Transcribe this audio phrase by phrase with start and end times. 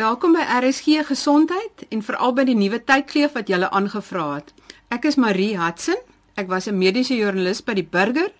[0.00, 4.54] Welkom by RSG Gesondheid en veral by die nuwe tydkleef wat julle aangevra het.
[4.88, 5.98] Ek is Marie Hudson.
[6.40, 8.32] Ek was 'n mediese joernalis by die Burger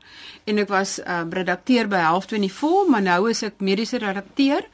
[0.47, 4.65] en ek was uh, redakteur by Health 24, maar nou is ek mediese redakteur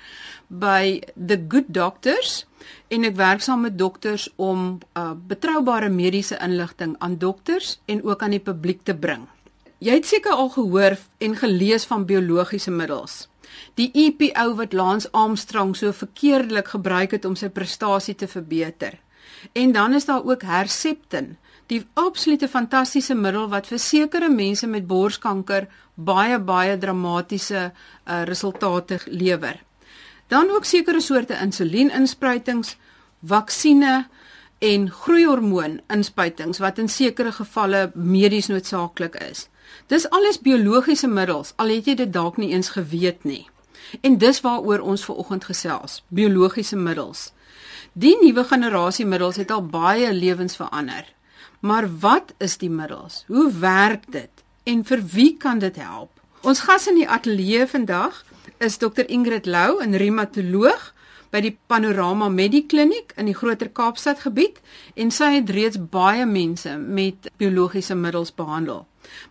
[0.47, 2.47] by The Good Doctors
[2.89, 8.23] en ek werk saam met dokters om uh, betroubare mediese inligting aan dokters en ook
[8.23, 9.27] aan die publiek te bring.
[9.79, 13.27] Jy het seker al gehoor en gelees van biologiese middels.
[13.75, 18.99] Die EPO wat Lance Armstrong so verkeerdelik gebruik het om sy prestasie te verbeter.
[19.53, 24.87] En dan is daar ook Herceptin, die absolute fantastiese middel wat vir sekere mense met
[24.87, 29.59] borskanker baie baie dramatiese uh, resultate lewer.
[30.29, 32.77] Dan ook sekere soorte insulieninspuitings,
[33.23, 34.07] vaksines
[34.59, 39.49] en groeihormoon inspuitings wat in sekere gevalle medies noodsaaklik is.
[39.87, 43.47] Dis alles biologiese middels, al het jy dit dalk nie eens geweet nie.
[44.01, 47.33] En dis waaroor ons ver oggend gesels, biologiese middels.
[47.93, 51.05] Die nuwe generasie middels het al baie lewens verander.
[51.61, 53.25] Maar wat is die middels?
[53.27, 54.31] Hoe werk dit?
[54.65, 56.11] En vir wie kan dit help?
[56.43, 58.25] Ons gas in die ateljee vandag
[58.59, 60.93] is Dr Ingrid Lou, 'n reumatoloog
[61.37, 64.63] by die Panorama Medikliniek in die Groter Kaapstad gebied
[64.97, 68.87] en sy het reeds baie mense met biologiese middels behandel.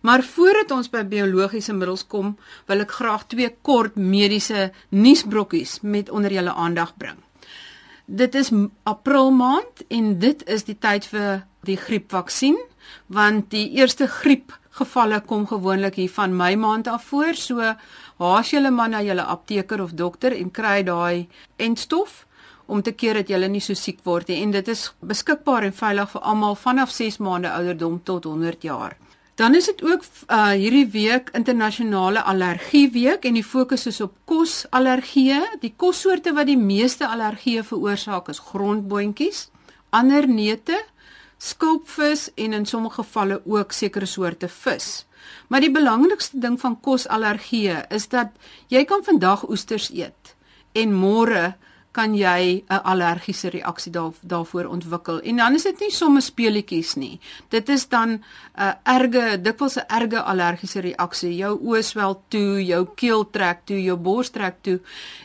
[0.06, 2.36] Maar voordat ons by biologiese middels kom,
[2.70, 7.18] wil ek graag twee kort mediese nuusbrokkies met onder julle aandag bring.
[8.06, 8.52] Dit is
[8.86, 12.54] April maand en dit is die tyd vir die griepvaksin
[13.10, 14.06] want die eerste
[14.76, 17.34] griepgevalle kom gewoonlik hier van Mei maand af voor.
[17.34, 17.74] So
[18.18, 22.26] haas julle man na julle apteker of dokter en kry daai entstof
[22.66, 25.72] om te keer dat jy nie so siek word nie en dit is beskikbaar en
[25.72, 28.96] veilig vir almal vanaf 6 maande ouderdom tot 100 jaar.
[29.36, 34.12] Dan is dit ook uh hierdie week internasionale allergie week en die fokus is op
[34.24, 35.58] kosallergieë.
[35.60, 39.48] Die kossoorte wat die meeste allergieë veroorsaak is grondboontjies,
[39.90, 40.76] ander neute,
[41.38, 45.06] skulpvis en in sommige gevalle ook sekere soorte vis.
[45.48, 48.32] Maar die belangrikste ding van kosallergieë is dat
[48.68, 50.34] jy kan vandag oesters eet
[50.76, 51.54] en môre
[51.96, 55.20] kan jy 'n allergiese reaksie daar daarvoor ontwikkel.
[55.20, 57.20] En dan is dit nie sommer speletjies nie.
[57.48, 58.24] Dit is dan 'n
[58.58, 61.36] uh, erge, dikwels 'n erge allergiese reaksie.
[61.36, 64.80] Jou oë swel toe, jou keel trek toe, jou bors trek toe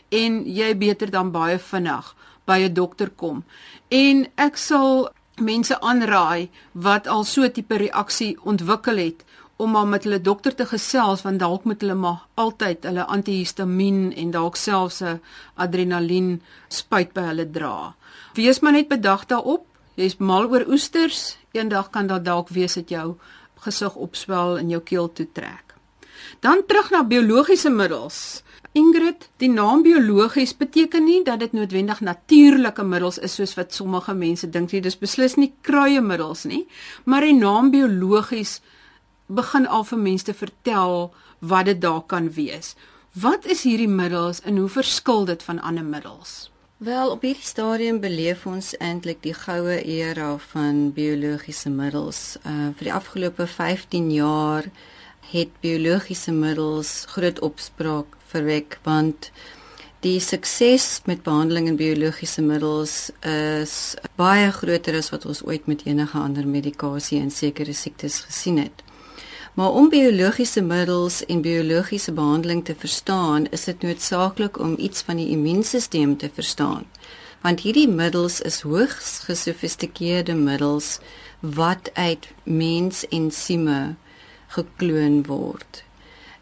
[0.08, 2.14] en jy beter dan baie vinnig
[2.46, 3.44] by 'n dokter kom.
[3.88, 9.24] En ek sal mense aanraai wat al so 'n tipe reaksie ontwikkel het
[9.56, 14.12] om maar met hulle dokter te gesels want dalk moet hulle maar altyd hulle antihistamiin
[14.16, 15.20] en dalk selfs 'n
[15.54, 17.94] adrenalien spuit by hulle dra.
[18.34, 19.66] Wees maar net bedag daarop.
[19.94, 23.18] Jy's mal oor oesters, eendag kan dit dalk wees dat jou
[23.60, 25.74] gesig opswel en jou keel toe trek.
[26.40, 28.42] Dan terug na biologiese middels.
[28.72, 34.14] Ingrid, die naam biologies beteken nie dat dit noodwendig natuurlike middels is soos wat sommige
[34.16, 34.80] mense dink nie.
[34.80, 36.62] Dis beslis nie kruiemiddels nie,
[37.04, 38.60] maar die naam biologies
[39.28, 42.72] begin al vir mense te vertel wat dit daar kan wees.
[43.12, 46.48] Wat is hierdie middels en hoe verskil dit van ander middels?
[46.82, 52.38] Wel, op hierdie stadium beleef ons eintlik die goue era van biologiese middels.
[52.42, 54.70] Uh vir die afgelope 15 jaar
[55.30, 59.30] het biologiese middels groot opspraak verwek want
[60.02, 65.84] die sukses met behandeling in biologiese middels is baie groter as wat ons ooit met
[65.86, 68.82] enige ander medikasie en sekere siektes gesien het.
[69.54, 75.16] Maar om biologiese middels en biologiese behandeling te verstaan, is dit noodsaaklik om iets van
[75.20, 76.86] die immuunstelsel te verstaan.
[77.42, 80.98] Want hierdie middels is hoogs gesofistikeerde middels
[81.40, 83.94] wat uit mens ensieme
[84.56, 85.82] gekloon word.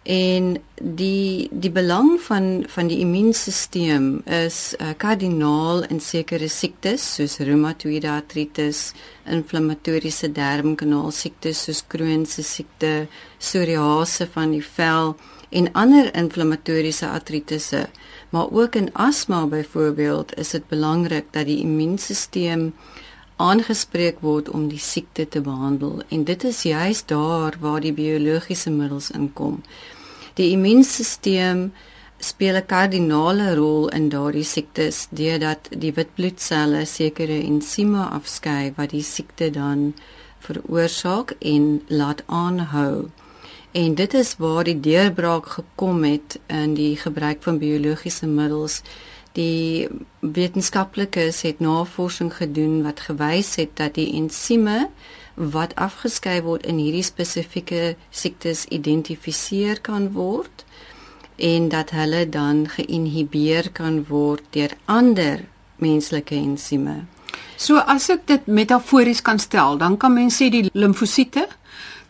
[0.02, 7.36] En die die belang van van die immuunstelsel is uh, kardinaal in sekere siektes soos
[7.44, 8.94] reumatoïde artritis,
[9.28, 15.14] inflammatoriese darmkanaal siektes soos Crohn se siekte, psoriase van die vel
[15.50, 17.88] en ander inflammatoriese artritisse.
[18.30, 22.72] Maar ook in asma byvoorbeeld is dit belangrik dat die immuunstelsel
[23.46, 28.70] aangespreek word om die siekte te behandel en dit is juis daar waar die biologiese
[28.70, 29.62] middels inkom.
[30.38, 31.70] Die immuunstelsel
[32.20, 38.90] speel 'n kardinale rol in daardie siektes deurdat die wit bloedselle sekere ensieme afskei wat
[38.90, 39.94] die siekte dan
[40.38, 43.08] veroorsaak en laat aanhou.
[43.72, 48.82] En dit is waar die deurbraak gekom het in die gebruik van biologiese middels
[49.38, 49.88] die
[50.20, 54.88] wetenskaplikes het navorsing gedoen wat gewys het dat die ensieme
[55.34, 60.64] wat afgeskei word in hierdie spesifieke siektes identifiseer kan word
[61.36, 65.46] en dat hulle dan geïnhibeer kan word deur ander
[65.80, 67.06] menslike ensieme.
[67.56, 71.46] So as ek dit metafories kan stel, dan kan mens sê die limfosiete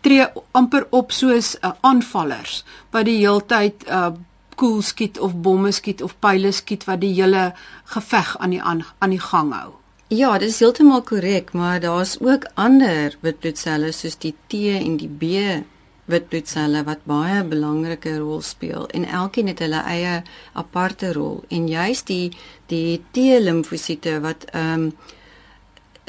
[0.01, 0.27] tree
[0.57, 4.11] amper op soos uh, aanvallers wat die heeltyd uh
[4.61, 7.51] koel skiet of bomme skiet of pile skiet wat die hele
[7.95, 9.73] geveg aan die aan, aan die gang hou.
[10.11, 15.09] Ja, dit is heeltemal korrek, maar daar's ook ander witbloedselle soos die T en die
[15.09, 15.63] B
[16.11, 20.17] witbloedselle wat baie belangrike rol speel en elkeen het hulle eie
[20.59, 22.33] aparte rol en juist die
[22.73, 24.93] die T-limfosiete wat ehm um,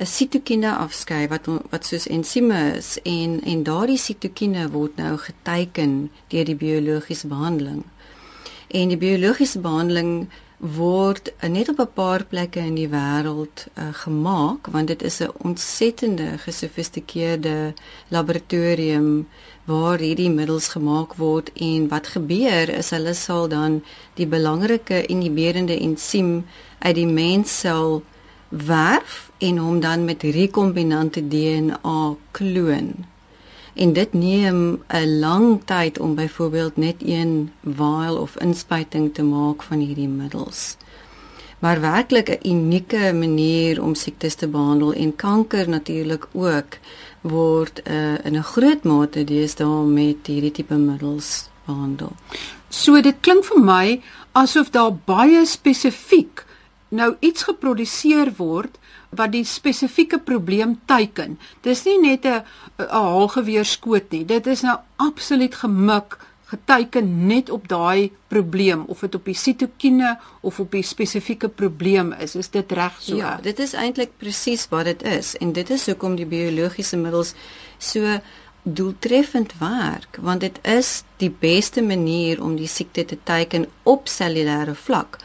[0.01, 5.91] 'n sitokine afskei wat wat soos ensieme is en en daardie sitokine word nou geteken
[6.33, 7.83] deur die biologiese behandeling.
[8.71, 10.29] En die biologiese behandeling
[10.61, 15.33] word net op 'n paar plekke in die wêreld uh, gemaak want dit is 'n
[15.49, 17.73] ontsettende gesofistikeerde
[18.07, 19.27] laboratorium
[19.65, 21.51] waar hierdie middels gemaak word.
[21.53, 23.83] En wat gebeur is hulle sal dan
[24.13, 26.45] die belangrike inhiberende ensiem
[26.79, 28.03] uit die menssel
[28.49, 33.10] werf en hom dan met rekombinante DNA kloon
[33.73, 39.63] en dit neem 'n lang tyd om byvoorbeeld net een vial of inspuiting te maak
[39.63, 40.77] van hierdie middels.
[41.59, 46.77] Maar werklik 'n unieke manier om siektes te behandel en kanker natuurlik ook
[47.21, 52.11] word uh, in 'n groot mate deesdae met hierdie tipe middels behandel.
[52.69, 54.01] So dit klink vir my
[54.31, 56.45] asof daar baie spesifiek
[56.89, 58.77] nou iets geproduseer word
[59.11, 61.37] wat die spesifieke probleem teiken.
[61.61, 62.43] Dis nie net 'n
[62.79, 64.25] 'n haalgeweer skoot nie.
[64.25, 66.17] Dit is nou absoluut gemik
[66.51, 72.11] geteiken net op daai probleem of dit op die sitokine of op die spesifieke probleem
[72.11, 72.35] is.
[72.35, 73.15] Is dit reg so?
[73.15, 77.33] Ja, dit is eintlik presies wat dit is en dit is hoekom die biologiese middels
[77.77, 78.19] so
[78.63, 84.75] doeltreffend werk want dit is die beste manier om die siekte te teiken op cellulêre
[84.75, 85.17] vlak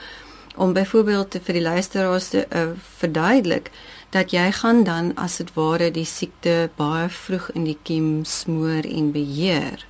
[0.57, 2.69] om byvoorbeeld vir die luisteraars te uh,
[2.99, 3.71] verduidelik
[4.15, 8.87] dat jy gaan dan as dit ware die siekte baie vroeg in die kiem smoor
[8.89, 9.85] en beheer.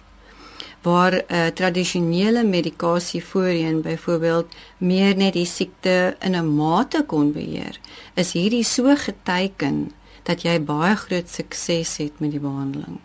[0.83, 7.79] Waar uh, tradisionele medikasie voorheen byvoorbeeld meer net die siekte in 'n mate kon beheer
[8.15, 9.93] is hierdie so geteken
[10.23, 12.99] dat jy baie groot sukses het met die behandeling.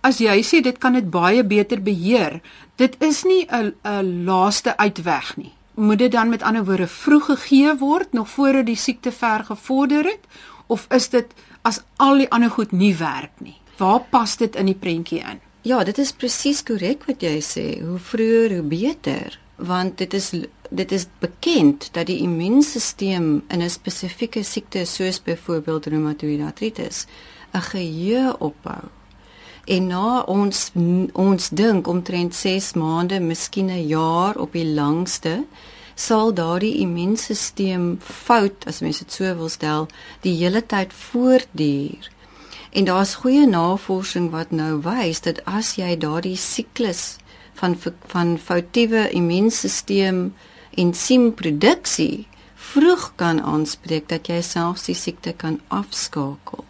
[0.00, 2.40] As jy sê dit kan dit baie beter beheer,
[2.76, 7.24] dit is nie 'n 'n laaste uitweg nie moet dit dan met ander woorde vroeg
[7.24, 10.20] gegee word nog voordat die siekte ver gevorder het?
[10.66, 11.26] Of is dit
[11.62, 13.56] as al die ander goed nie werk nie?
[13.76, 15.40] Waar pas dit in die prentjie in?
[15.62, 17.66] Ja dit is presies korrek wat jy sê.
[17.82, 19.38] Hoe vroeër hoe beter.
[19.56, 20.32] Want dit is
[20.70, 27.06] dit is bekend dat die immuunstelsel in 'n spesifieke siekte soos byvoorbeeld reumatoïde artritis
[27.52, 28.90] 'n geheue opbou
[29.64, 30.70] en na ons
[31.12, 35.44] ons dink omtrent 6 maande, miskien 'n jaar op die langste,
[35.94, 39.88] sal daardie immuunstelsel fout, as mens dit so wil stel,
[40.20, 42.10] die hele tyd voortduur.
[42.72, 47.16] En daar's goeie navorsing wat nou wys dat as jy daardie siklus
[47.54, 47.76] van
[48.06, 50.30] van foutiewe immuunstelsel
[50.74, 56.63] ensiemproduksie vroeg kan aanspreek dat jy selfs die siekte kan afskakel.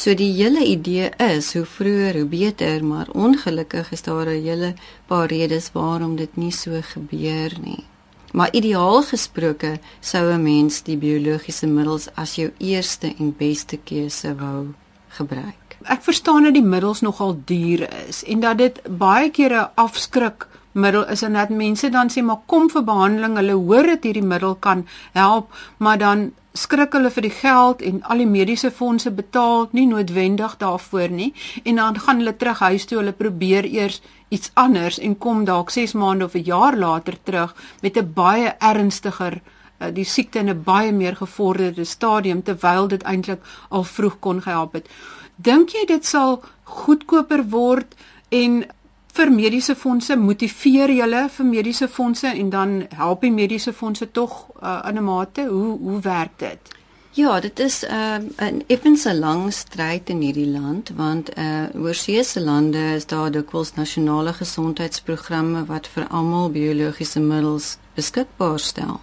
[0.00, 4.74] So die hele idee is hoe vroeër hoe beter, maar ongelukkig is daar 'n hele
[5.06, 7.84] paar redes waarom dit nie so gebeur nie.
[8.32, 14.34] Maar ideaal gesproke sou 'n mens die biologiese middels as jou eerste en beste keuse
[14.34, 14.66] wou
[15.08, 15.76] gebruik.
[15.82, 20.46] Ek verstaan dat die middels nogal duur is en dat dit baie keer 'n afskrik
[20.72, 24.22] middel is en dat mense dan sê maar kom vir behandeling, hulle hoor dat hierdie
[24.22, 29.10] middel kan help, maar dan skrik hulle vir die geld en al die mediese fondse
[29.14, 31.30] betaal nie noodwendig daarvoor nie
[31.62, 34.00] en dan gaan hulle terug huis toe hulle probeer eers
[34.34, 38.54] iets anders en kom dalk 6 maande of 'n jaar later terug met 'n baie
[38.58, 39.40] ernstiger
[39.78, 44.42] eh, die siekte in 'n baie meer gevorderde stadium terwyl dit eintlik al vroeg kon
[44.42, 44.88] gehelp het.
[45.36, 47.94] Dink jy dit sal goedkoper word
[48.28, 48.66] en
[49.12, 54.46] vir mediese fondse motiveer julle vir mediese fondse en dan help die mediese fondse tog
[54.62, 56.78] uh, in 'n mate hoe hoe werk dit
[57.12, 62.40] Ja, dit is 'n uh, effens 'n lang stryd in hierdie land want uh oorseese
[62.40, 69.00] lande is daar dikwels nasionale gesondheidsprogramme wat vir almal biologiese middels beskikbaar stel.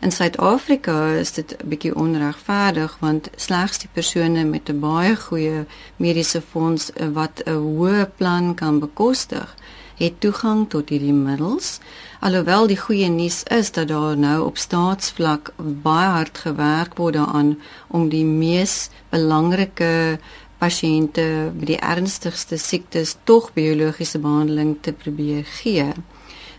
[0.00, 5.66] In Suid-Afrika is dit 'n bietjie onregverdig want slegs die persone met 'n baie goeie
[5.96, 9.56] mediese fonds eh, wat 'n hoë plan kan bekostig,
[9.96, 11.78] het toegang tot hierdie middels.
[12.20, 17.58] Alhoewel die goeie nuus is dat daar nou op staatsvlak baie hard gewerk word daaraan
[17.88, 20.18] om die mees belangrike
[20.58, 25.92] pasiënte met die ernstigste siektes tog biologiese behandeling te probeer gee.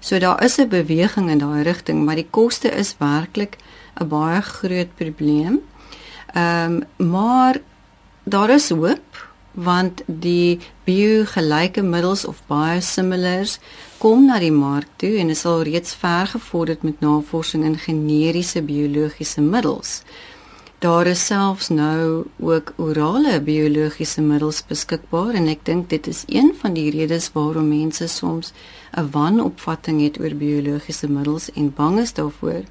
[0.01, 3.57] So daar is 'n beweging in daai rigting, maar die koste is werklik
[4.01, 5.59] 'n baie groot probleem.
[6.33, 7.61] Ehm um, maar
[8.23, 13.59] daar is hoop want die biogelyke middels of biosimilars
[13.97, 18.61] kom na die mark toe en is al reeds ver gevorderd met navorsing in generiese
[18.61, 20.01] biologiese middels.
[20.79, 26.55] Daar is selfs nou ook orale biologiese middels beskikbaar en ek dink dit is een
[26.61, 28.53] van die redes waarom mense soms
[28.97, 32.63] 'n wanopvatting het oor biologiese middels en bang is daarvoor.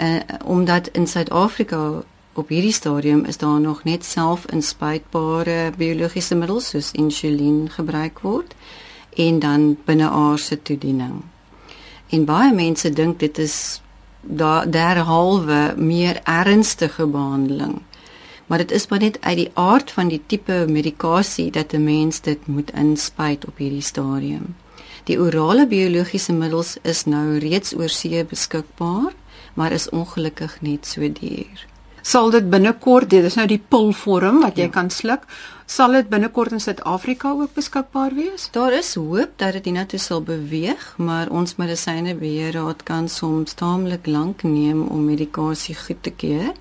[0.00, 6.90] Uh, omdat in Suid-Afrika op hierdie stadium is daar nog net selfinspuitbare biologiese middels soos
[6.92, 8.54] insulien gebruik word
[9.14, 11.22] en dan binneaardse toediening.
[12.08, 13.80] En baie mense dink dit is
[14.20, 17.80] daar derhalwe meer ernstige behandeling.
[18.46, 22.20] Maar dit is maar net uit die aard van die tipe medikasie dat 'n mens
[22.20, 24.54] dit moet inspuit op hierdie stadium.
[25.06, 29.12] Die orale biologiese middels is nou reeds oor see beskikbaar,
[29.54, 31.62] maar is ongelukkig net so duur.
[32.06, 34.74] Sal dit binnekort, dit is nou die pilvorm wat jy ja.
[34.74, 35.24] kan sluk,
[35.70, 38.48] sal dit binnekort in Suid-Afrika ook beskikbaar wees?
[38.54, 44.42] Daar is hoop dat dit hiernatoe sal beweeg, maar ons medisynebeheerraad kan soms taamlik lank
[44.42, 46.54] neem om medikasie goed te keur.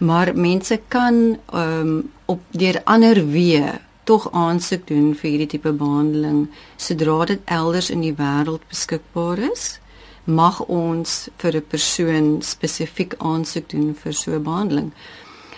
[0.00, 5.72] Maar mense kan ehm um, op deur ander weë tog aansoek doen vir hierdie tipe
[5.72, 9.78] behandeling sodra dit elders in die wêreld beskikbaar is
[10.24, 14.92] mag ons vir 'n persoon spesifiek aansoek doen vir so 'n behandeling.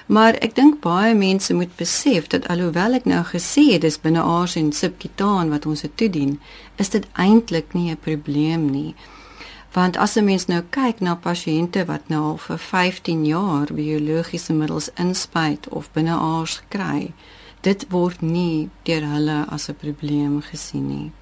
[0.06, 4.22] Maar ek dink baie mense moet besef dat alhoewel ek nou gesê het dis binne
[4.22, 6.40] aars en subkutaan wat ons dit toedien,
[6.76, 8.94] is dit eintlik nie 'n probleem nie.
[9.72, 14.52] Want as 'n mens nou kyk na pasiënte wat nou al vir 15 jaar biologiese
[14.52, 17.12] middels inspuit of binne aars kry,
[17.66, 21.12] dit word nie deur hulle as 'n probleem gesien nie.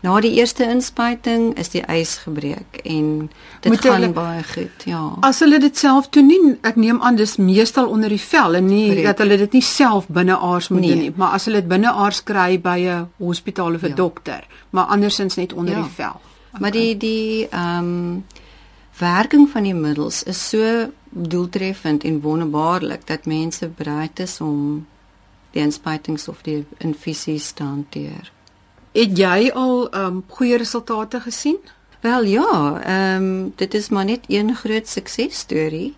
[0.00, 3.30] Na die eerste inspuiting is die ys gebreek en
[3.60, 5.00] dit Moet gaan hulle, baie goed, ja.
[5.26, 8.66] As hulle dit self doen nie, ek neem aan dis meestal onder die vel en
[8.70, 9.08] nie Breek.
[9.08, 10.90] dat hulle dit nie self binne aars moet nee.
[10.90, 13.94] doen nie, maar as hulle dit binne aars kry by 'n hospitaal of 'n ja.
[13.94, 15.82] dokter, maar andersins net onder ja.
[15.82, 16.20] die vel.
[16.48, 16.60] Okay.
[16.60, 18.24] Maar die die ehm um,
[18.98, 24.86] werking van die middels is so doeltreffend en wonderbaarlik dat mense bereid is om
[25.58, 28.32] die inspuitings of die infusies te hanteer.
[28.96, 31.58] Het jy al ehm um, goeie resultate gesien?
[32.00, 35.94] Wel ja, ehm um, dit is maar net een groot suksesstorie.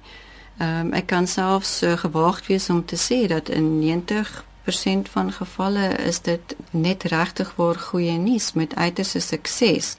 [0.59, 5.33] Ehm um, ek kan selfs uh, gewaagd wees om te sê dat in 90% van
[5.33, 9.97] gevalle is dit net regtig waar goeie nuus met uiterste sukses.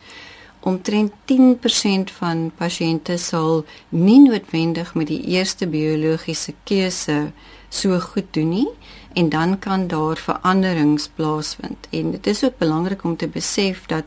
[0.60, 7.32] Omtrent 10% van pasiënte sal nie noodwendig met die eerste biologiese keuse
[7.70, 8.70] so goed doen nie
[9.14, 11.88] en dan kan daar veranderings plaasvind.
[11.90, 14.04] En dit is ook belangrik om te besef dat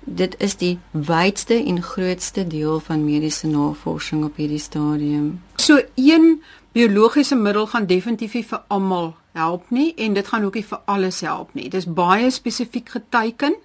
[0.00, 5.42] dit is die wydste en grootste deel van mediese navorsing op hierdie stadium.
[5.56, 6.42] So een
[6.72, 10.80] biologiese middel gaan definitief nie vir almal help nie en dit gaan ook nie vir
[10.84, 11.68] alles help nie.
[11.68, 13.56] Dit is baie spesifiek geteken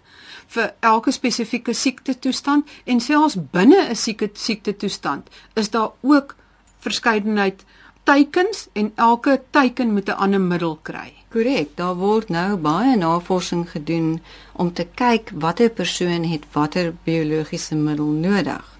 [0.54, 6.36] vir elke spesifieke siekte toestand en selfs binne 'n sieke siekte toestand is daar ook
[6.80, 7.64] verskeidenheid
[8.04, 11.14] teikens en elke teiken moet 'n ander middel kry.
[11.30, 14.22] Korrek, daar word nou baie navorsing gedoen
[14.54, 18.78] om te kyk watter persoon het watter biologiese middel nodig.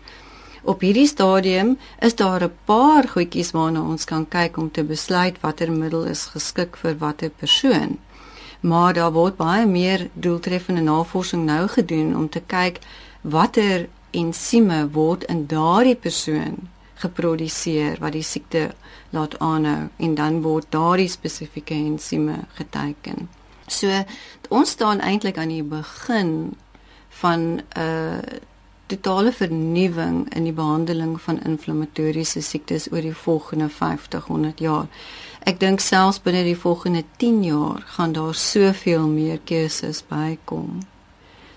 [0.64, 5.42] Op hierdie stadium is daar 'n paar goedjies waarna ons kan kyk om te besluit
[5.42, 7.98] watter middel is geskik vir watter persoon.
[8.60, 12.80] Maar daar word baie meer doeltreffende navorsing nou gedoen om te kyk
[13.22, 18.72] watter ensieme word in daardie persoon geproduseer wat die siekte
[19.14, 23.30] laat aanhou en dan word daardie spesifieke ensieme geteken.
[23.68, 24.04] So
[24.50, 26.58] ons staan eintlik aan die begin
[27.22, 28.18] van 'n uh,
[28.86, 34.88] totale vernuwing in die behandeling van inflammatoriese siektes oor die volgende 50-100 jaar.
[35.40, 40.82] Ek dink selfs binne die volgende 10 jaar gaan daar soveel meer keuses bykom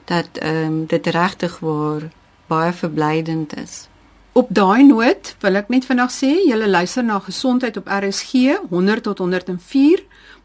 [0.06, 2.08] dat ehm um, dit regtig waar
[2.46, 3.88] baie verblydend is.
[4.36, 9.06] Op daai noot wil ek net vinnig sê, julle luister na gesondheid op RSG 100
[9.06, 10.02] tot 104.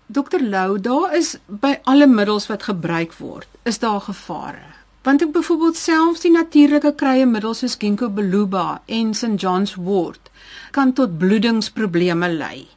[0.08, 4.64] Dokter Lou, daar is by alle middels wat gebruik word, is daar gevare.
[5.04, 10.32] Want ek byvoorbeeld selfs die natuurlike krye middels soos ginkgo biloba en St John's wort
[10.72, 12.70] kan tot bloedingsprobleme lei.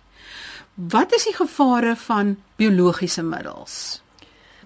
[0.74, 4.00] Wat is die gevare van biologiese middels?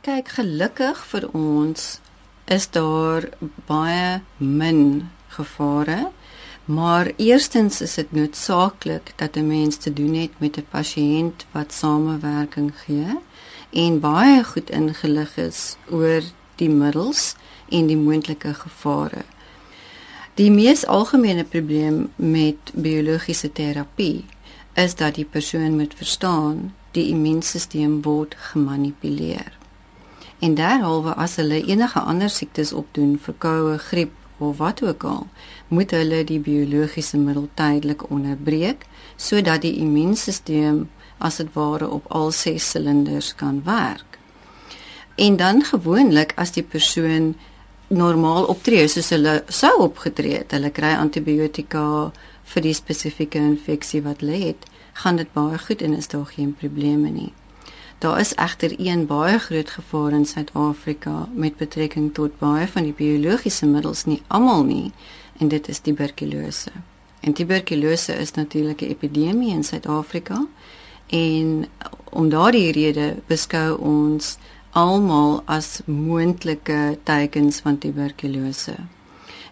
[0.01, 1.99] Kyk, gelukkig vir ons
[2.49, 3.29] is daar
[3.69, 6.07] baie min gevare
[6.69, 11.73] Maar eerstens is dit noodsaaklik dat 'n mens te doen het met 'n pasiënt wat
[11.73, 13.19] samewerking gee
[13.71, 16.23] en baie goed ingelig is oor
[16.55, 17.35] die middels
[17.69, 19.23] en die moontlike gevare.
[20.35, 24.25] Die mees algemene probleem met biologiese terapie
[24.75, 29.59] is dat die persoon moet verstaan die immuunstelsel word gemanipuleer.
[30.39, 35.27] En derhalwe as hulle enige ander siektes opdoen, verkoue, griep of wat ook al,
[35.69, 40.87] moet hulle die biologiese middel tydelik onderbreek sodat die immuunstelsel
[41.19, 44.19] as dit ware op al ses silinders kan werk.
[45.19, 47.35] En dan gewoonlik as die persoon
[47.89, 52.13] normaal optree soos hulle sou opgetree het, hulle kry antibiotika
[52.53, 54.69] vir die spesifieke infeksie wat hulle het,
[55.03, 57.33] gaan dit baie goed en is daar geen probleme nie.
[57.99, 62.93] Daar is egter een baie groot gevaar in Suid-Afrika met betrekking tot baie van die
[62.93, 64.93] biologiese middels nie almal nie
[65.39, 66.71] en dit is tuberkulose.
[67.21, 70.47] En tuberkulose is natuurlik 'n epidemie in Suid-Afrika
[71.07, 71.67] en
[72.11, 74.37] om daardie rede beskou ons
[74.71, 78.75] almal as moontlike tekens van tuberkulose.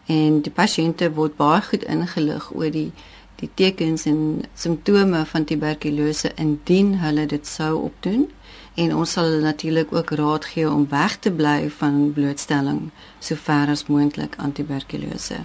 [0.06, 2.92] En die pasiënte word baie goed ingelig oor die
[3.40, 8.26] die tekens en simptome van tuberkulose indien hulle dit sou opdoen
[8.74, 13.86] en ons sal natuurlik ook raad gee om weg te bly van blootstelling sover as
[13.86, 15.44] moontlik aan tuberkulose.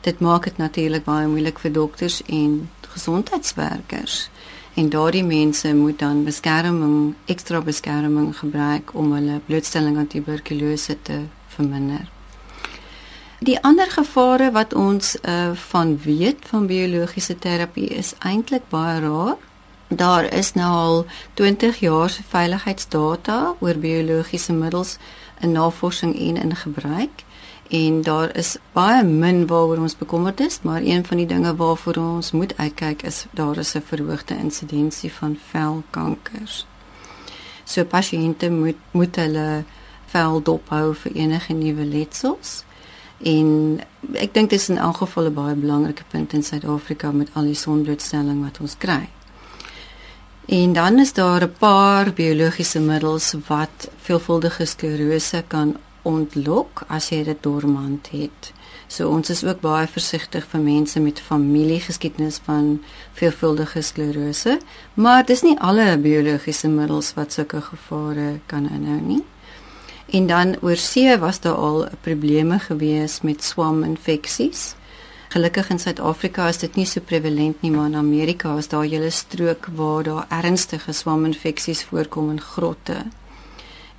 [0.00, 4.28] Dit maak dit natuurlik baie moeilik vir dokters en gesondheidswerkers
[4.78, 11.24] en daardie mense moet dan beskerming, ekstra beskerming gebruik om hulle blootstelling aan tuberkulose te
[11.56, 12.17] verminder.
[13.38, 19.36] Die ander gevare wat ons uh, van weet van biologiese terapie is eintlik baie raar.
[19.88, 21.06] Daar is nou al
[21.38, 24.96] 20 jaar se veiligheidsdata oor biologiese middels
[25.40, 27.24] in navorsing en in gebruik
[27.70, 31.96] en daar is baie min waaroor ons bekommerd is, maar een van die dinge waarvoor
[31.96, 36.66] ons moet uitkyk is daar is 'n verhoogde insidensie van velkankers.
[37.64, 39.64] So pasiënte moet moet hulle
[40.06, 42.64] vel dophou vir enige nuwe letsels.
[43.22, 43.80] En
[44.14, 47.42] ek dink dit is in elk geval 'n baie belangrike punt in Suid-Afrika met al
[47.42, 49.08] die sonblootstelling wat ons kry.
[50.46, 57.24] En dan is daar 'n paar biologiese middels wat veelvuldige sklerose kan ontlok as jy
[57.24, 58.52] dit dormant het.
[58.88, 64.58] So ons is ook baie versigtig vir mense met familiegeskiedenis van veelvuldige sklerose,
[64.94, 69.24] maar dis nie alle biologiese middels wat sulke gevare kan inhou nie.
[70.10, 74.74] En dan oor see was daar al probleme gewees met swaminfeksies.
[75.28, 78.90] Gelukkig in Suid-Afrika is dit nie so prevalent nie, maar in Amerika is daar 'n
[78.90, 83.04] hele strook waar daar ernstige swaminfeksies voorkom in grotte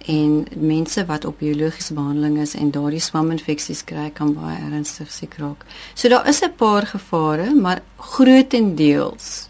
[0.10, 5.36] en mense wat op biologiese behandeling is en daardie swaminfeksies kry kan baie ernstig siek
[5.38, 5.65] raak.
[5.93, 9.50] So daar is 'n paar gevare, maar grootendeels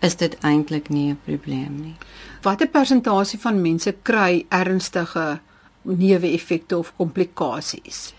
[0.00, 1.96] is dit eintlik nie 'n probleem nie.
[2.42, 5.40] Watter persentasie van mense kry ernstige
[5.82, 8.12] neeweffekte of komplikasies?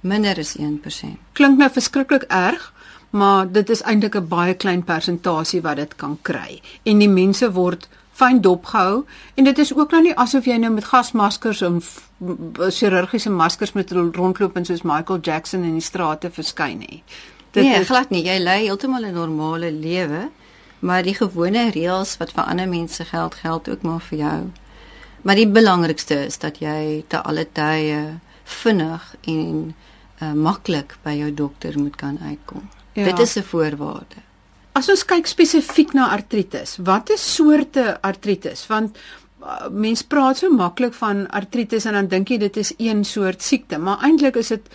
[0.00, 1.16] Minder as 1%.
[1.32, 2.72] Klink nou verskriklik erg,
[3.10, 6.60] maar dit is eintlik 'n baie klein persentasie wat dit kan kry.
[6.82, 10.72] En die mense word fyn dopgehou en dit is ook nou nie asof jy nou
[10.72, 11.82] met gasmaskers en
[12.70, 17.02] chirurgiese maskers met rondloop en soos Michael Jackson in die strate verskyn nie.
[17.50, 18.24] Dit nee, is glad nie.
[18.24, 20.28] Jy lei heeltemal 'n normale lewe,
[20.80, 24.40] maar die gewone reëls wat vir ander mense geld, geld ook maar vir jou.
[25.26, 27.98] Maar die belangrikste is dat jy te alle tye
[28.60, 29.56] vinnig en
[30.22, 32.68] uh, maklik by jou dokter moet kan uitkom.
[32.94, 33.08] Ja.
[33.10, 34.22] Dit is 'n voorwaarde.
[34.72, 38.66] As ons kyk spesifiek na artritis, watter soorte artritis?
[38.66, 38.96] Want
[39.42, 43.42] uh, mens praat so maklik van artritis en dan dink jy dit is een soort
[43.42, 44.68] siekte, maar eintlik is dit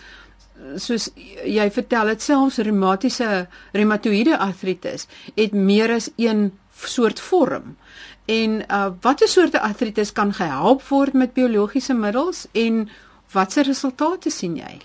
[0.76, 1.10] soos
[1.46, 6.52] jy vertel dit selfs reumatiese reumatoïde artritis het meer as een
[6.86, 7.76] soort vorm.
[8.25, 12.89] En uh, watter soorte artritis kan gehelp word met biologiese middels en
[13.31, 14.79] watse resultate sien jy?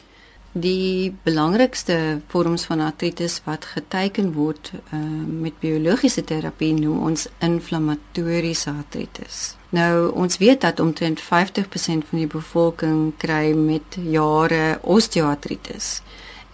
[0.57, 8.73] Die belangrikste vorms van artritis wat geteken word uh, met biologiese terapie noem ons inflammatoriese
[8.73, 9.57] artritis.
[9.77, 16.01] Nou ons weet dat omtrent 50% van die bevolking kry met jare osteoartritis.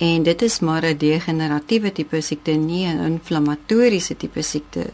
[0.02, 4.90] En dit is maar 'n degeneratiewe tipe siekte, nie 'n inflammatoriese tipe siekte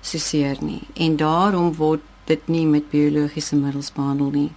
[0.00, 0.82] soseer nie.
[0.94, 4.50] En daarom word dit nie met biologiese middels behandel nie.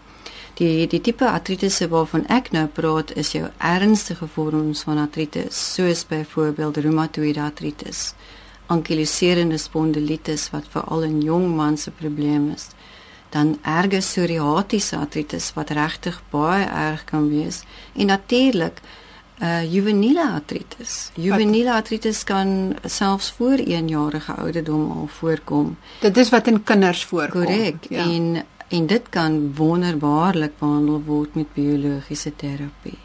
[0.59, 6.03] Die die tipe artritis waarvan ek nou praat is jou ernstige vorms van artritis, soos
[6.05, 8.13] byvoorbeeld reumatoïde artritis,
[8.69, 12.67] ankyloserende spondilitis wat veral in jong mans 'n probleem is.
[13.29, 18.81] Dan erge psoriatiese artritis wat regtig baie erg kan wees en natuurlik
[19.41, 21.11] uh juveniele artritis.
[21.15, 25.77] Juveniele artritis kan selfs voor 1 jarige ouderdom al voorkom.
[25.99, 27.45] Dit is wat in kinders voorkom.
[27.45, 27.85] Korrek.
[27.89, 28.03] Ja.
[28.03, 32.97] En en dit kan wonderbaarlik behandel word met biologiese terapie.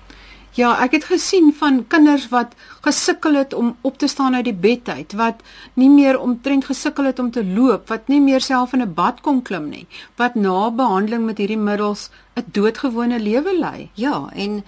[0.59, 4.57] Ja, ek het gesien van kinders wat gesukkel het om op te staan uit die
[4.57, 5.45] bed uit, wat
[5.79, 9.21] nie meer omtrent gesukkel het om te loop, wat nie meer self in 'n bad
[9.21, 9.87] kon klim nie,
[10.17, 13.91] wat na behandeling met hierdie middels 'n doodgewone lewe lei.
[13.95, 14.65] Ja, en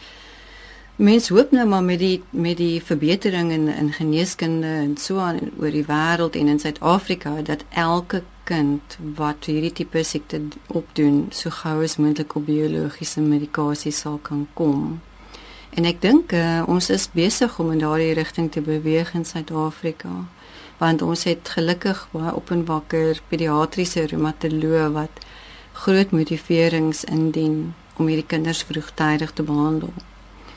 [1.01, 5.39] Mens hoop nou maar met die met die verbetering in in geneeskunde en so aan
[5.59, 11.51] oor die wêreld en in Suid-Afrika dat elke kind wat hierdie tipe siekte opdoen so
[11.51, 15.01] gou as moontlik op biologiese medikasie sal kan kom.
[15.71, 20.13] En ek dink uh, ons is besig om in daardie rigting te beweeg in Suid-Afrika
[20.85, 25.25] want ons het gelukkig baie op en wakker pediatriese reumatoloog wat
[25.73, 29.97] groot motiverings indien om hierdie kinders vroegtydig te behandel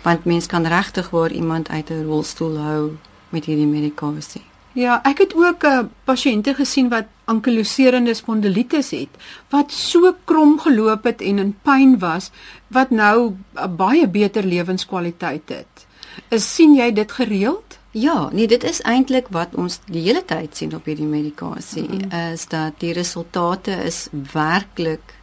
[0.04, 2.92] want mens kan regtig waar iemand uit 'n rolstoel hou
[3.30, 4.44] met hierdie medikasie.
[4.74, 9.10] Ja, ek het ook 'n uh, pasiënte gesien wat ankyloserende spondilitis het
[9.50, 12.32] wat so krom geloop het en in pyn was
[12.68, 15.86] wat nou 'n baie beter lewenskwaliteit het.
[16.30, 17.78] Is sien jy dit gereeld?
[17.92, 22.00] Ja, nee, dit is eintlik wat ons die hele tyd sien op hierdie medikasie mm
[22.00, 22.34] -hmm.
[22.34, 25.14] is dat die resultate is werklik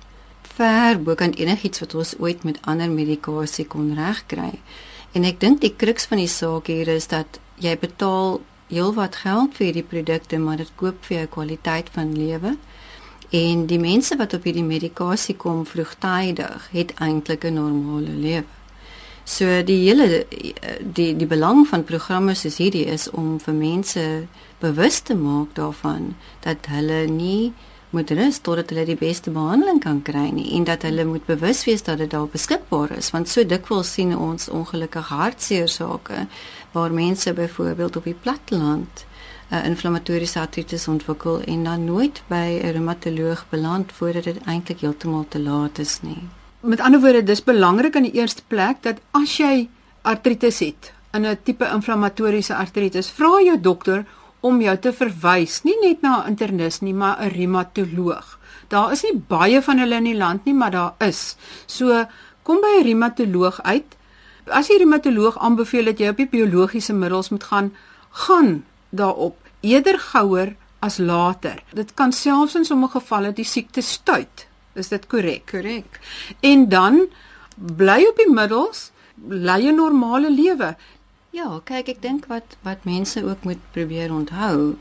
[0.61, 4.53] ver bo kan enigiets wat ons ooit met ander medikasie kon regkry.
[5.17, 9.57] En ek dink die kruks van die saak hier is dat jy betaal heelwat geld
[9.57, 12.55] vir hierdie produkte, maar dit koop vir jou kwaliteit van lewe.
[13.35, 18.61] En die mense wat op hierdie medikasie kom vroegtydig, het eintlik 'n normale lewe.
[19.25, 20.27] So die hele
[20.83, 24.27] die die belang van programme soos hierdie is om vir mense
[24.59, 27.53] bewus te maak daarvan dat hulle nie
[27.91, 31.65] moet rus totdat hulle die beste behandeling kan kry nie en dat hulle moet bewus
[31.67, 36.27] wees dat dit daar beskikbaar is want so dikwels sien ons ongelukkige hartseer sake
[36.73, 39.05] waar mense byvoorbeeld op die platteland
[39.51, 44.81] 'n uh, inflammatoriese artritis ontwikkel en dan nooit by 'n reumatoloog beland voordat dit eintlik
[44.81, 46.23] heeltemal te laat is nie.
[46.61, 49.69] Met ander woorde, dis belangrik in die eerste plek dat as jy
[50.03, 54.05] artritis het, in 'n tipe inflammatoriese artritis, vra jou dokter
[54.41, 58.39] om jou te verwys, nie net na 'n internis nie, maar 'n reumatoloog.
[58.69, 61.37] Daar is nie baie van hulle in die land nie, maar daar is.
[61.67, 62.07] So
[62.43, 63.97] kom by 'n reumatoloog uit.
[64.47, 67.73] As die reumatoloog aanbeveel dat jy op die biologiese middels moet gaan,
[68.11, 71.63] gaan daarop eerder gouer as later.
[71.73, 74.47] Dit kan selfs in sommige gevalle die siekte stuit.
[74.75, 75.47] Is dit korrek?
[75.51, 76.01] Korrek.
[76.41, 77.09] En dan
[77.55, 78.91] bly op die middels,
[79.29, 80.77] lei 'n normale lewe.
[81.31, 84.75] Ja, kyk, ek dink wat wat mense ook moet probeer onthou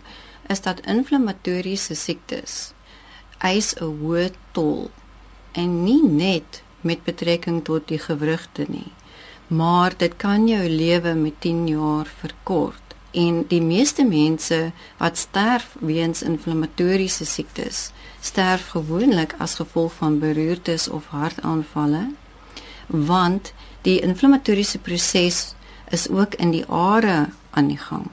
[0.49, 2.53] is dat inflammatoriese siektes
[3.49, 4.89] eis 'n hoë tol
[5.53, 8.91] en nie net met betrekking tot die gewrigte nie,
[9.47, 12.95] maar dit kan jou lewe met 10 jaar verkort.
[13.11, 20.87] En die meeste mense wat sterf weens inflammatoriese siektes, sterf gewoonlik as gevolg van beroertes
[20.87, 22.07] of hartaanvalle,
[22.87, 25.53] want die inflammatoriese proses
[25.89, 28.07] is ook in die are aan die gang.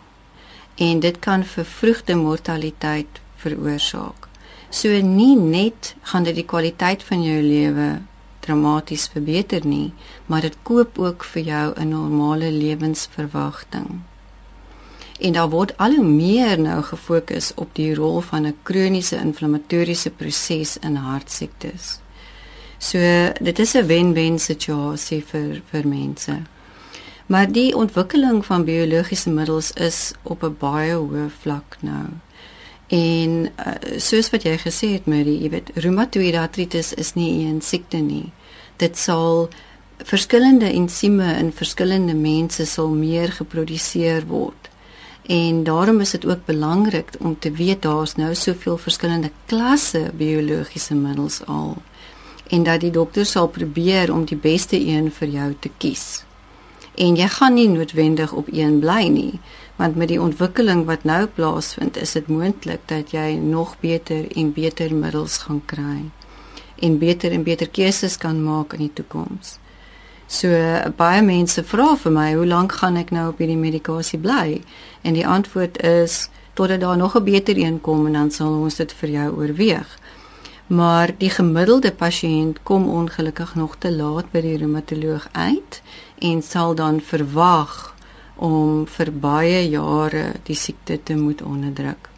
[0.74, 4.28] En dit kan vervroegde mortaliteit veroorsaak.
[4.70, 8.00] So nie net gaan dit die kwaliteit van jou lewe
[8.46, 9.92] dramaties verbeter nie,
[10.26, 14.02] maar dit koop ook vir jou 'n normale lewensverwagting.
[15.20, 20.10] En daar word al hoe meer nou gefokus op die rol van 'n kroniese inflammatoriese
[20.10, 21.98] proses in hartsiektes.
[22.78, 22.98] So
[23.40, 26.42] dit is 'n wen-wen situasie vir vir mense.
[27.26, 32.06] Maar die ontwikkeling van biologiese middels is op 'n baie hoë vlak nou.
[32.86, 37.60] En uh, soos wat jy gesê het, Marie, jy weet, reumatoïde artritis is nie 'n
[37.60, 38.32] siekte nie.
[38.76, 39.48] Dit sal
[39.98, 44.70] verskillende ensieme in verskillende mense sal meer geproduseer word.
[45.22, 50.94] En daarom is dit ook belangrik om te weet daar's nou soveel verskillende klasse biologiese
[50.94, 51.76] middels al
[52.48, 56.25] en dat die dokter sal probeer om die beste een vir jou te kies
[56.96, 59.40] en jy gaan nie noodwendig op een bly nie
[59.76, 64.52] want met die ontwikkeling wat nou plaasvind is dit moontlik dat jy nog beter en
[64.52, 66.04] beter middels gaan kry
[66.76, 69.56] en beter en beter keuses kan maak in die toekoms.
[70.26, 70.50] So
[70.98, 74.60] baie mense vra vir my hoe lank gaan ek nou op hierdie medikasie bly
[75.06, 76.26] en die antwoord is
[76.58, 79.98] totdat daar nog 'n beter een kom en dan sal ons dit vir jou oorweeg.
[80.66, 85.82] Maar die gemiddelde pasiënt kom ongelukkig nog te laat by die reumatoloog uit
[86.18, 87.94] en sal dan verwag
[88.36, 92.10] om vir baie jare die siekte te moet onderdruk.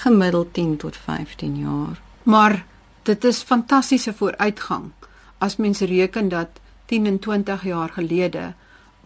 [0.00, 2.00] Gemiddeld 10 tot 15 jaar.
[2.22, 2.64] Maar
[3.02, 4.90] dit is fantastiese vooruitgang
[5.38, 8.52] as mens reken dat 10 en 20 jaar gelede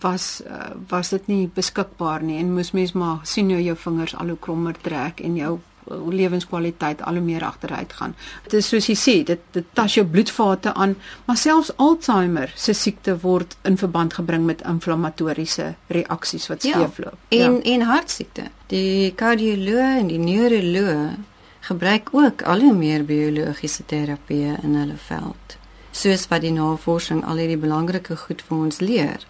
[0.01, 4.17] was uh, was dit nie beskikbaar nie en moes mens maar sien hoe jou vingers
[4.17, 5.59] al hoe krommer trek en jou
[5.91, 8.15] lewenskwaliteit al hoe meer agteruit gaan.
[8.43, 12.73] Dit is soos jy sê, dit dit tas jou bloedvate aan, maar selfs Alzheimer se
[12.73, 17.19] siekte word in verband gebring met inflammatoriese reaksies wat skeefloop.
[17.29, 17.75] Ja, en ja.
[17.75, 18.49] en hartsiekte.
[18.73, 21.21] Die kardioloog en die neuroloog
[21.65, 25.57] gebruik ook al hoe meer biologiese terapieë in hulle veld.
[25.95, 29.25] Soos wat die navorsing al hierdie belangrike goed vir ons leer.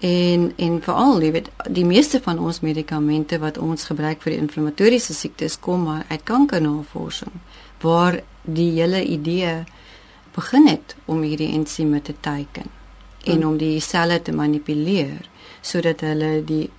[0.00, 4.40] En en veral, jy weet, die meeste van ons medikamente wat ons gebruik vir die
[4.40, 7.32] inflammatoriese siektes kom maar uit kankernavorsing
[7.80, 9.64] waar die hele idee
[10.34, 12.66] begin het om hierdie ensieme te teiken
[13.24, 13.48] en hmm.
[13.48, 15.28] om die selle te manipuleer
[15.60, 16.70] sodat hulle die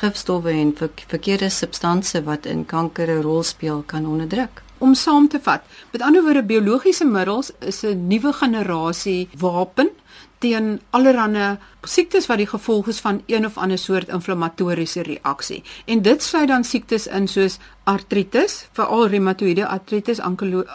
[0.00, 0.72] gifstowwe en
[1.10, 4.62] verkeerde substansies wat in kanker 'n rol speel kan onderdruk.
[4.80, 9.90] Om saam te vat, met ander woorde biologiese middels is 'n nuwe generasie wapen
[10.38, 15.62] teen allerlei siektes wat die gevolg is van een of ander soort inflammatoriese reaksie.
[15.84, 20.20] En dit sluit dan siektes in soos artritis, veral reumatoïede artritis,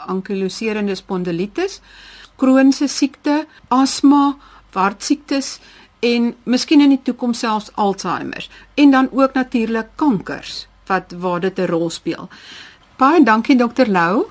[0.06, 1.82] ankyloserende spondilitis,
[2.36, 4.38] Crohn se siekte, asma,
[4.76, 5.60] hartsiektes
[6.00, 11.60] en miskien in die toekoms selfs Alzheimer en dan ook natuurlik kankers wat waar dit
[11.60, 12.30] 'n rol speel.
[12.96, 14.22] Baie dankie dokter Lou.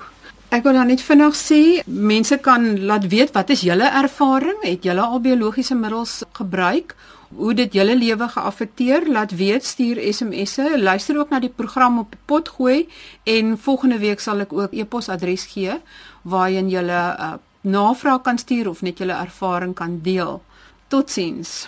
[0.49, 4.57] Ek wil dan net vinnig sê, mense kan laat weet wat is julle ervaring?
[4.63, 6.95] Het julle al biologiese middels gebruik?
[7.37, 9.05] Hoe dit julle lewe geaffekteer?
[9.05, 10.79] Laat weet, stuur SMS'e.
[10.81, 12.87] Luister ook na die program op pot gooi
[13.29, 15.77] en volgende week sal ek ook e-posadres gee
[16.25, 20.41] waarheen julle uh, navraag kan stuur of net julle ervaring kan deel.
[20.89, 21.67] Totsiens.